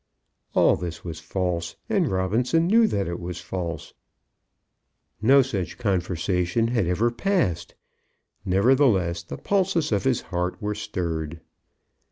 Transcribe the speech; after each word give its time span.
'"All 0.55 0.77
this 0.77 1.03
was 1.03 1.19
false, 1.19 1.75
and 1.87 2.07
Robinson 2.09 2.65
knew 2.65 2.87
that 2.87 3.07
it 3.07 3.19
was 3.19 3.39
false. 3.39 3.93
No 5.21 5.43
such 5.43 5.77
conversation 5.77 6.69
had 6.69 6.87
ever 6.87 7.11
passed. 7.11 7.75
Nevertheless, 8.43 9.21
the 9.21 9.37
pulses 9.37 9.91
of 9.91 10.03
his 10.03 10.21
heart 10.21 10.59
were 10.59 10.73
stirred. 10.73 11.39